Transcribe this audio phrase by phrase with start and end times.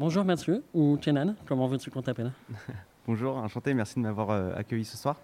[0.00, 2.32] Bonjour Mathieu, ou Kenan, comment veux-tu qu'on t'appelle
[3.06, 5.16] Bonjour, enchanté, merci de m'avoir euh, accueilli ce soir.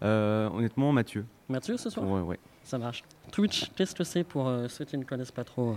[0.00, 1.26] Euh, honnêtement, Mathieu.
[1.48, 2.38] Mathieu ce soir Ouais, ouais.
[2.62, 3.02] Ça marche.
[3.32, 5.74] Twitch, qu'est-ce que c'est pour euh, ceux qui ne connaissent pas trop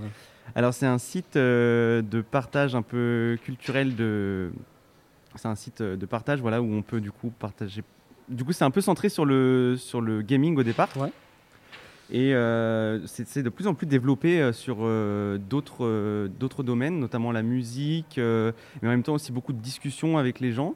[0.54, 4.52] Alors, c'est un site de partage un peu culturel de.
[5.34, 7.84] C'est un site de partage voilà, où on peut du coup partager.
[8.30, 10.90] Du coup, c'est un peu centré sur le, sur le gaming au départ.
[10.98, 11.12] Ouais.
[12.12, 17.32] Et euh, c'est de plus en plus développé euh, sur euh, d'autres d'autres domaines, notamment
[17.32, 20.76] la musique, mais en même temps aussi beaucoup de discussions avec les gens.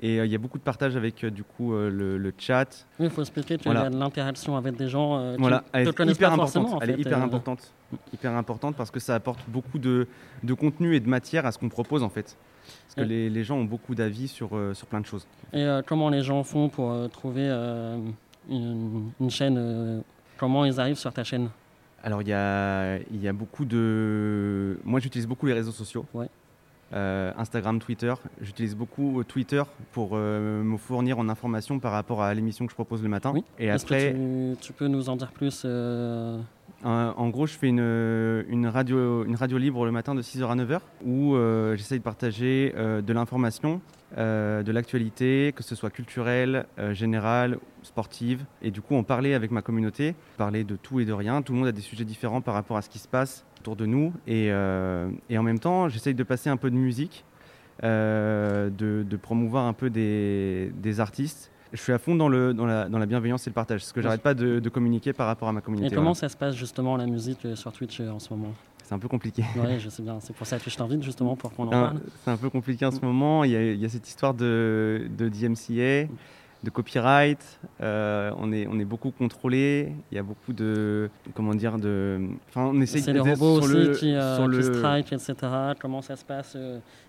[0.00, 2.32] Et euh, il y a beaucoup de partage avec euh, du coup euh, le, le
[2.38, 3.82] chat, Oui, il faut expliquer qu'il Voilà.
[3.84, 6.34] y a de l'interaction avec des gens qui Voilà, elle est te connaissent hyper pas
[6.36, 6.78] importante.
[6.82, 7.72] elle est hyper importante,
[8.12, 10.08] hyper importante parce que ça apporte beaucoup de,
[10.42, 12.36] de contenu et de matière à ce qu'on propose en fait.
[12.86, 15.26] Parce que les, les gens ont beaucoup d'avis sur, sur plein de choses.
[15.52, 17.48] Et comment les gens font pour trouver
[18.48, 20.02] une, une chaîne
[20.42, 21.50] Comment ils arrivent sur ta chaîne
[22.02, 24.76] Alors il y a, y a beaucoup de...
[24.82, 26.04] Moi j'utilise beaucoup les réseaux sociaux.
[26.12, 26.26] Ouais.
[26.92, 28.12] Euh, Instagram, Twitter.
[28.40, 32.72] J'utilise beaucoup euh, Twitter pour euh, me fournir en information par rapport à l'émission que
[32.72, 33.30] je propose le matin.
[33.32, 33.44] Oui.
[33.60, 36.40] Et après, tu, tu peux nous en dire plus euh,
[36.84, 40.56] Euh, en gros, je fais une, radio, une radio libre le matin de 6h à
[40.56, 43.80] 9h où euh, j'essaye de partager euh, de l'information,
[44.16, 48.44] de l'actualité, que ce soit culturelle, générale, sportive.
[48.60, 51.40] Et du coup, on parlait avec ma communauté, parler de tout et de rien.
[51.40, 53.74] Tout le monde a des sujets différents par rapport à ce qui se passe autour
[53.74, 54.12] de nous.
[54.26, 57.24] Et, en même temps, j'essaye de passer un peu de musique,
[57.82, 61.51] de, promouvoir un peu des artistes.
[61.72, 63.92] Je suis à fond dans, le, dans, la, dans la bienveillance et le partage, ce
[63.92, 64.04] que Oui.
[64.04, 65.94] j'arrête pas de, de communiquer par rapport à ma Et communauté.
[65.94, 66.14] comment voilà.
[66.20, 68.52] ça se passe justement la musique euh, sur Twitch euh, en ce moment?
[68.84, 69.42] C'est un peu compliqué.
[69.56, 70.18] Oui, je sais bien.
[70.20, 72.00] C'est pour ça que je t'invite justement pour qu'on en parle.
[72.24, 73.42] C'est un peu compliqué en ce moment.
[73.44, 76.08] Il y a, il y a cette histoire de, de DMCA,
[76.62, 77.58] de copyright.
[77.80, 79.92] Euh, on, est, on est beaucoup contrôlé.
[80.10, 81.08] Il y a beaucoup de.
[81.34, 82.20] Comment dire de,
[82.50, 85.12] Enfin, on essaie C'est les robots sur aussi le- qui, euh, sur qui le- strike,
[85.14, 85.34] etc.
[85.80, 86.54] Comment ça se passe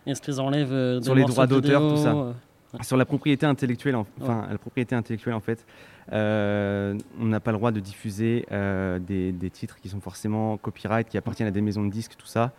[0.06, 2.34] Est-ce qu'ils enlèvent des Sur les droits d'auteur, tout ça.
[2.74, 5.66] Euh, Sur la propriété intellectuelle, en- enfin la propriété intellectuelle en fait,
[6.12, 10.58] euh, on n'a pas le droit de diffuser euh, des, des titres qui sont forcément
[10.58, 12.52] copyright, qui appartiennent à des maisons de disques, tout ça.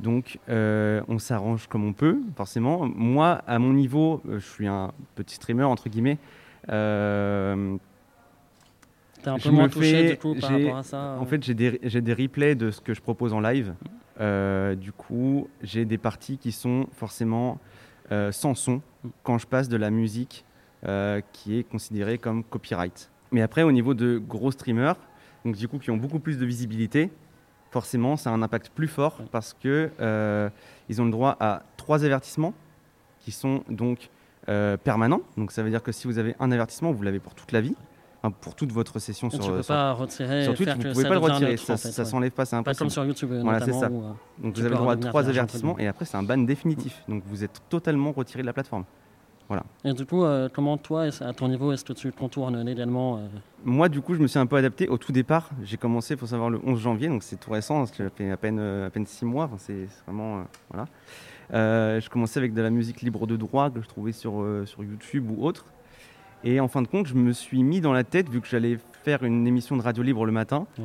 [0.00, 2.84] Donc euh, on s'arrange comme on peut, forcément.
[2.86, 6.18] Moi, à mon niveau, je suis un petit streamer entre guillemets.
[9.22, 11.16] T'es un peu moins touché fais- du coup par rapport à ça.
[11.18, 13.74] en fait, j'ai des, des replays de ce que je propose en live.
[14.20, 17.58] Euh, du coup, j'ai des parties qui sont forcément
[18.12, 18.82] euh, sans son
[19.22, 20.44] quand je passe de la musique
[20.86, 23.10] euh, qui est considérée comme copyright.
[23.32, 24.96] Mais après, au niveau de gros streamers,
[25.44, 27.10] donc du coup qui ont beaucoup plus de visibilité,
[27.70, 30.48] forcément, ça a un impact plus fort parce que euh,
[30.88, 32.54] ils ont le droit à trois avertissements
[33.20, 34.10] qui sont donc
[34.84, 35.22] permanents.
[35.38, 37.62] Donc ça veut dire que si vous avez un avertissement, vous l'avez pour toute la
[37.62, 37.74] vie,
[38.24, 40.76] enfin, pour toute votre session sur, tu peux sur- pas retirer et sur Twitch, faire
[40.76, 42.08] vous que pouvez pas le retirer, ça, en fait, ça ouais.
[42.08, 42.78] s'enlève pas, c'est Pas impossible.
[42.78, 43.90] comme sur YouTube euh, Voilà, c'est ça.
[43.90, 44.10] où, euh,
[44.42, 47.02] Donc vous avez le droit à trois avertissements et après c'est un ban définitif.
[47.08, 48.84] Donc vous êtes totalement retiré de la plateforme.
[49.84, 53.26] Et du coup, euh, comment toi, à ton niveau, est-ce que tu contournes légalement euh,
[53.62, 54.88] Moi du coup je me suis un peu adapté.
[54.88, 57.84] Au tout départ, j'ai commencé, il faut savoir, le 11 janvier, donc c'est tout récent,
[57.84, 59.44] ça fait à peine, euh, à peine 6 mois.
[59.44, 60.38] Enfin, c'est vraiment...
[60.38, 60.86] euh, voilà.
[61.52, 64.64] Euh, je commençais avec de la musique libre de droit que je trouvais sur, euh,
[64.64, 65.66] sur YouTube ou autre.
[66.44, 68.78] Et en fin de compte, je me suis mis dans la tête, vu que j'allais
[69.02, 70.84] faire une émission de radio libre le matin, Ouais.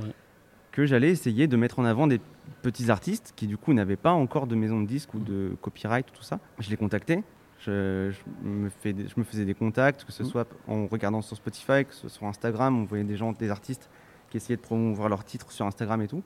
[0.72, 2.22] que j'allais essayer de mettre en avant des
[2.62, 6.06] petits artistes qui du coup n'avaient pas encore de maison de disque ou de copyright,
[6.14, 6.40] tout ça.
[6.59, 7.24] Je les contactais.
[7.59, 11.36] Je, je me, fais je me faisais des contacts, que ce soit en regardant sur
[11.36, 13.90] Spotify, que ce soit sur Instagram, on voyait des gens, des artistes
[14.30, 16.24] qui essayaient de promouvoir leurs titres sur Instagram et tout.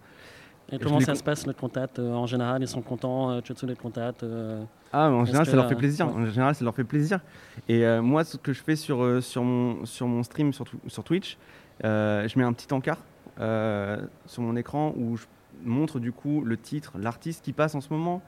[0.72, 3.54] Et comment ça se passe le contact euh, En général, ils sont contents euh, tu
[3.66, 6.08] les contacts euh, Ah, mais en général, ça leur fait plaisir.
[6.08, 6.14] ouais.
[6.14, 7.20] En général, ça leur fait plaisir.
[7.68, 10.66] Et euh, moi, ce que je fais sur, euh, sur, mon, sur mon stream, sur,
[10.88, 11.38] sur Twitch,
[11.84, 13.00] je mets un petit encart
[13.38, 15.26] sur mon écran où je
[15.64, 18.22] montre du coup le titre, l'artiste qui passe en ce moment.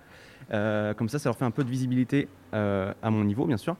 [0.51, 3.75] Comme ça, ça leur fait un peu de visibilité à mon niveau, bien sûr.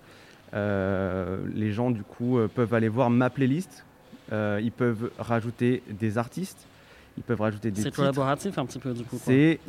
[0.54, 3.86] Les gens, du coup, peuvent aller voir ma playlist.
[4.32, 6.68] Ils peuvent rajouter des artistes.
[7.18, 9.18] Ils peuvent rajouter des C'est collaboratif un petit peu du coup.
[9.24, 9.60] C'est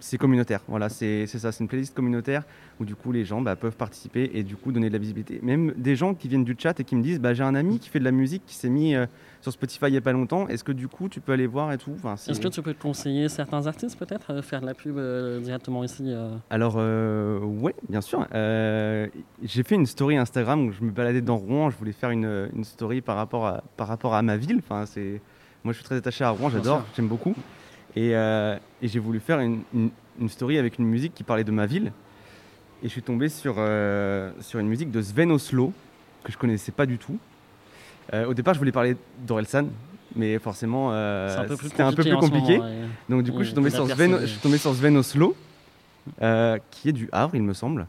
[0.00, 2.42] c'est communautaire, voilà, c'est ça, c'est une playlist communautaire
[2.78, 5.40] où du coup les gens bah, peuvent participer et du coup donner de la visibilité.
[5.42, 7.78] Même des gens qui viennent du chat et qui me disent bah, j'ai un ami
[7.78, 9.06] qui fait de la musique qui s'est mis euh,
[9.40, 11.72] sur Spotify il n'y a pas longtemps, est-ce que du coup tu peux aller voir
[11.72, 11.92] et tout?
[11.96, 15.40] Enfin, Est-ce que tu peux conseiller certains artistes peut-être euh, faire de la pub euh,
[15.40, 18.26] directement ici euh, Alors euh, ouais, bien sûr.
[18.32, 22.50] J'ai fait une story Instagram où je me baladais dans Rouen, je voulais faire une,
[22.54, 24.58] une story par rapport à, par rapport à ma ville.
[24.58, 25.20] Enfin, c'est...
[25.64, 27.34] Moi je suis très attaché à Rouen, j'adore, j'aime beaucoup.
[27.96, 29.90] Et, euh, et j'ai voulu faire une, une-
[30.20, 31.90] une story avec une musique qui parlait de ma ville.
[32.82, 35.72] Et je suis tombé sur, euh, sur une musique de Sven Oslo,
[36.22, 37.18] que je connaissais pas du tout.
[38.12, 38.96] Euh, au départ, je voulais parler
[39.26, 39.66] d'Orelsan,
[40.14, 42.58] mais forcément, C'est un peu plus c'était un peu plus compliqué.
[42.58, 42.86] moment, ouais.
[43.08, 45.34] Donc du coup, je suis tombé sur Sven, je suis tombé sur Sven Oslo.
[46.70, 47.86] qui est du Havre, il me semble.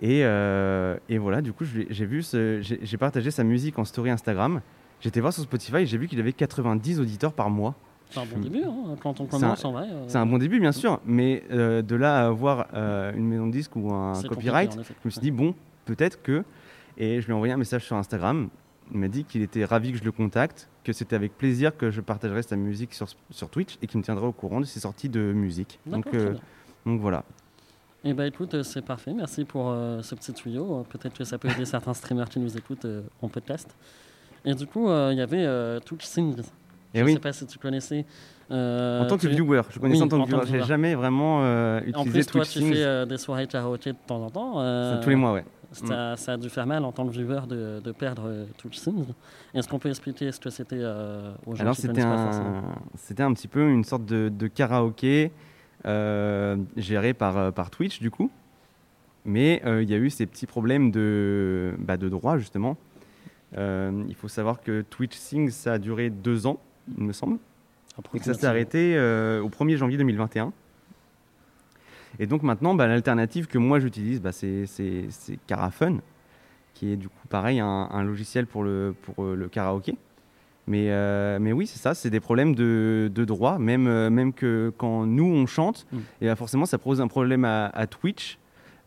[0.00, 4.60] Et, et voilà, du coup, j'ai partagé sa musique en story Instagram.
[5.00, 7.74] J'étais voir sur Spotify et j'ai vu qu'il avait 90 auditeurs par mois.
[8.10, 9.86] C'est un bon début, hein, quand on commence en vrai.
[9.88, 13.28] euh, C'est un bon début, bien sûr, mais euh, de là à avoir euh, une
[13.28, 15.54] maison de disque ou un copyright, je me suis dit, bon,
[15.84, 16.44] peut-être que.
[16.98, 18.48] Et je lui ai envoyé un message sur Instagram.
[18.92, 21.92] Il m'a dit qu'il était ravi que je le contacte, que c'était avec plaisir que
[21.92, 24.80] je partagerais sa musique sur, sur Twitch et qu'il me tiendrait au courant de ses
[24.80, 25.78] sorties de musique.
[25.86, 26.34] Donc, bien.
[26.84, 27.24] donc voilà.
[28.02, 29.12] Eh ben écoute, c'est parfait.
[29.12, 30.84] Merci pour ce petit tuyau.
[30.90, 32.86] Peut-être que ça peut aider certains streamers qui nous écoutent
[33.22, 33.72] en podcast.
[34.44, 36.38] Et du coup, euh, il y avait euh, Twitch Sings.
[36.38, 36.44] Et Je
[36.94, 38.04] Eh ne oui, sais pas si tu connaissais.
[38.50, 40.42] euh, en tant que tu- viewer, je connaissais Oui, en tant que viewer.
[40.46, 44.22] J'ai jamais vraiment euh, En utilisé plus, toi, tu fais des soirées karaoké de temps
[44.24, 45.00] en temps.
[45.02, 45.44] tous les mois, ouais.
[45.72, 48.44] Ça, ça a dû faire mal en tant que viewer de, de perdre euh.
[49.54, 52.62] Est-ce qu'on peut expliquer ce que c'était euh, aux gens Alors c'était un,
[52.96, 55.30] c'était un petit peu une sorte de, de karaoké
[55.86, 58.32] euh, géré par, par Twitch du coup.
[59.24, 62.76] Mais il y a eu ces petits problèmes de, bah, de droit justement.
[63.58, 66.60] Euh, il faut savoir que Twitch Sings ça a duré deux ans,
[66.96, 67.38] il me semble,
[68.14, 70.52] et que ça s'est arrêté euh, au 1er janvier 2021.
[72.18, 74.66] Et donc maintenant, bah, l'alternative que moi j'utilise, bah, c'est,
[75.46, 75.98] Carafun,
[76.74, 79.96] qui est du coup pareil un, un logiciel pour le, pour euh, le karaoké.
[80.66, 84.72] Mais, euh, mais oui, c'est ça, c'est des problèmes de, de droit, même, même que
[84.76, 85.98] quand nous on chante, Mm.
[86.20, 88.38] et bah, forcément ça pose un problème à, à Twitch,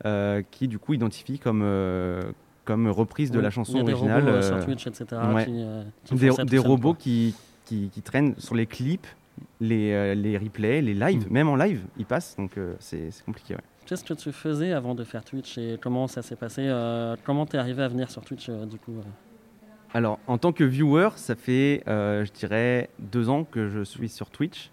[0.06, 2.22] euh, qui du coup identifie comme, euh,
[2.66, 4.22] comme reprise de Oui, la chanson a des originale.
[4.24, 5.06] robots, euh, euh, sur Twitch, etc.
[5.34, 5.46] ouais.
[5.46, 9.08] qui, euh, qui des, ça robots qui, qui, qui traînent sur les clips,
[9.60, 11.34] les, euh, les replays, les lives, Mm.
[11.34, 13.56] même en live, ils passent, donc euh, c'est compliqué.
[13.56, 13.62] ouais.
[13.86, 17.46] Qu'est-ce que tu faisais avant de faire Twitch et comment ça s'est passé euh, Comment
[17.46, 19.02] t'es arrivé à venir sur Twitch euh, du coup euh?
[19.94, 24.08] Alors, en tant que viewer, ça fait, euh, je dirais, deux ans que je suis
[24.10, 24.72] sur Twitch.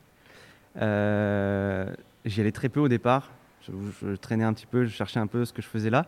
[0.80, 1.86] Euh,
[2.24, 3.30] J'y allais très peu au départ.
[4.02, 6.06] Je, traînais un petit peu, je cherchais un peu ce que je faisais là.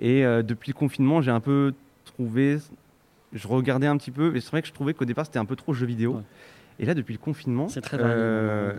[0.00, 1.74] Et euh, depuis le confinement, j'ai un peu
[2.04, 2.58] trouvé.
[3.32, 5.44] Je regardais un petit peu, et c'est vrai que je trouvais qu'au départ, c'était un
[5.44, 6.16] peu trop jeu vidéo.
[6.16, 6.22] Ouais.
[6.78, 8.72] Et là, depuis le confinement, euh,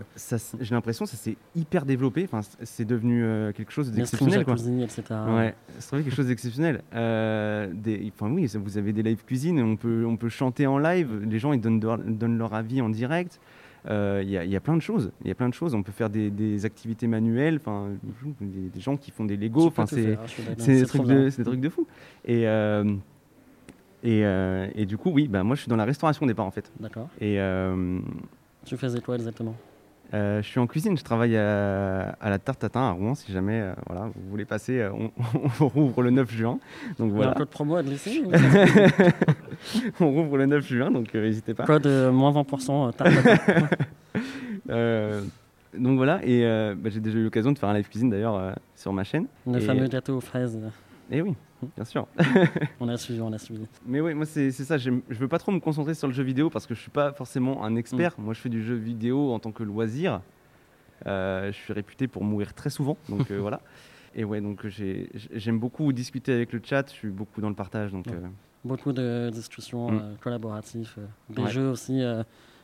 [0.60, 2.24] j'ai l'impression que ça s'est hyper développé.
[2.24, 4.44] Enfin, c'est devenu euh, quelque chose d'exceptionnel.
[4.46, 6.82] Ouais, c'est vrai quelque chose d'exceptionnel.
[6.94, 7.72] Euh,
[8.14, 11.38] enfin oui, vous avez des live cuisine, on peut, on peut chanter en live, les
[11.38, 13.40] gens ils donnent leur avis en direct.
[13.88, 15.12] Euh, Il y, a, il y a plein de choses.
[15.22, 15.74] Il y a plein de choses.
[15.74, 17.56] On peut faire des, des activités manuelles.
[17.56, 17.88] Enfin,
[18.40, 19.66] des, des gens qui font des Lego.
[19.66, 20.16] Enfin, c'est
[20.66, 21.86] des, des trucs de fou.
[22.24, 22.84] Et euh,
[24.02, 26.44] et, euh, et du coup, oui, bah, moi je suis dans la restauration au départ
[26.46, 26.70] en fait.
[26.78, 27.08] D'accord.
[27.20, 27.98] Et euh,
[28.66, 29.54] Tu faisais quoi exactement?
[30.12, 33.14] euh, je suis en cuisine, je travaille à, à la Tarte Tatin à Rouen.
[33.14, 35.10] Si jamais euh, voilà, vous voulez passer, euh, on,
[35.60, 36.58] on rouvre le 9 juin.
[36.98, 37.30] Donc Il y a voilà.
[37.32, 38.22] un code promo à glisser
[40.00, 41.64] on rouvre le 9 juin, donc euh, n'hésitez pas.
[41.64, 43.60] Code moins 20% euh.
[44.70, 45.22] Euh,
[45.76, 46.42] donc voilà, et
[46.76, 49.26] bah, j'ai déjà eu l'occasion de faire un live cuisine d'ailleurs sur ma chaîne.
[49.46, 50.58] Le Et- fameux gâteau aux fraises.
[51.10, 51.34] Et oui,
[51.76, 52.06] bien sûr.
[52.80, 53.66] On a suivi, on a suivi.
[53.86, 56.48] Mais oui, moi c'est ça, je veux pas trop me concentrer sur le jeu vidéo
[56.48, 58.14] parce que je suis pas forcément un expert.
[58.18, 58.22] Mm.
[58.24, 60.22] Moi je fais du jeu vidéo en tant que loisir.
[61.06, 63.60] Euh, je suis réputé pour mourir très souvent, donc euh, voilà.
[64.14, 67.54] Et ouais, donc j'ai- j'aime beaucoup discuter avec le chat, je suis beaucoup dans le
[67.54, 68.12] partage, donc Ouais.
[68.14, 68.28] euh,
[68.64, 69.94] Beaucoup de discussions Mm.
[70.02, 71.50] euh, collaboratives, euh, des Ouais.
[71.50, 72.22] jeux aussi, euh,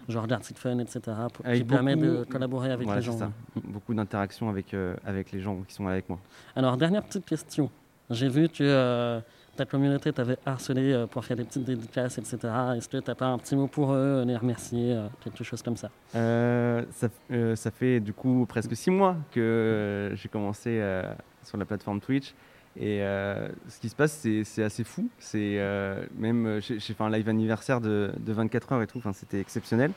[0.09, 1.01] genre d'Arctic Fun, etc.,
[1.33, 3.19] pour- qui Avec permet de beaucoup- collaborer avec voilà, les gens.
[3.19, 3.31] ça.
[3.65, 4.75] beaucoup d'interactions avec,
[5.05, 6.19] avec les gens qui sont avec moi.
[6.57, 7.71] Alors, dernière petite question.
[8.09, 9.21] J'ai vu que
[9.57, 12.39] ta communauté t'avait harcelé pour faire des petites dédicaces, etc.
[12.77, 15.77] Est-ce que tu n'as pas un petit mot pour eux, les remercier, quelque chose comme
[15.77, 15.91] ça?
[16.17, 21.13] Euh, ça, euh, ça fait du coup presque six mois que j'ai commencé euh,
[21.45, 22.35] sur la plateforme Twitch.
[22.77, 25.09] Et euh, ce qui se passe, c'est assez fou.
[25.19, 28.99] C'est euh, même euh, j'ai fait un live anniversaire de, de 24 heures et tout.
[28.99, 29.91] Enfin, c'était exceptionnel.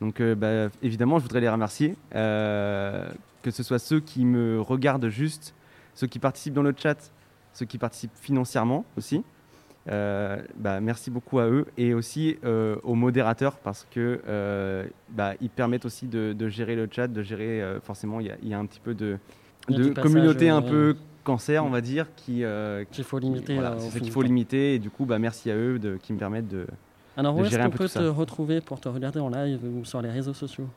[0.00, 1.96] Donc, euh, bah, évidemment, je voudrais les remercier.
[2.12, 5.54] Que ce soit ceux qui me regardent juste,
[5.94, 7.12] ceux qui participent dans le chat,
[7.52, 9.22] ceux qui participent financièrement aussi.
[9.86, 16.06] Bah, merci beaucoup à eux et aussi aux modérateurs parce que bah, ils permettent aussi
[16.06, 18.64] de, de gérer le chat, de gérer forcément il y, a- il y a un
[18.66, 19.18] petit peu de,
[20.02, 23.54] communauté un peu cancer on va dire qui, euh, Qu'il faut limiter.
[23.54, 24.74] voilà, euh, c'est qu'il faut limiter.
[24.74, 26.66] Et du coup bah, merci à eux de, qui me permettent de
[27.16, 28.00] Alors, de où est-ce qu'on peu peut ça.
[28.00, 30.68] te retrouver pour te regarder en live ou sur les réseaux sociaux?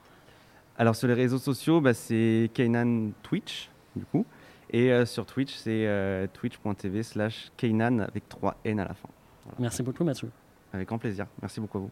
[0.77, 4.25] Alors sur les réseaux sociaux bah, c'est Kainan Twitch du coup.
[4.71, 9.09] Et euh, sur Twitch c'est euh, twitch.tv slash Kainan avec 3 N à la fin.
[9.59, 10.29] Merci beaucoup, Mathieu.
[10.73, 11.25] avec grand plaisir.
[11.41, 11.91] Merci beaucoup à vous